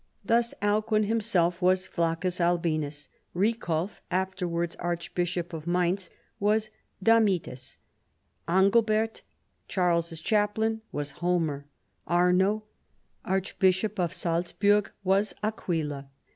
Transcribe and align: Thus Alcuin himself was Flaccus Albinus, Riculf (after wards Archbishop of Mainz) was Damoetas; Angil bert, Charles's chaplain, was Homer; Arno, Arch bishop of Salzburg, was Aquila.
Thus 0.25 0.55
Alcuin 0.63 1.03
himself 1.05 1.61
was 1.61 1.85
Flaccus 1.85 2.41
Albinus, 2.41 3.07
Riculf 3.35 4.01
(after 4.09 4.47
wards 4.47 4.75
Archbishop 4.77 5.53
of 5.53 5.67
Mainz) 5.67 6.09
was 6.39 6.71
Damoetas; 7.03 7.77
Angil 8.47 8.83
bert, 8.83 9.21
Charles's 9.67 10.19
chaplain, 10.19 10.81
was 10.91 11.11
Homer; 11.21 11.67
Arno, 12.07 12.63
Arch 13.25 13.59
bishop 13.59 13.99
of 13.99 14.11
Salzburg, 14.11 14.91
was 15.03 15.35
Aquila. 15.43 16.09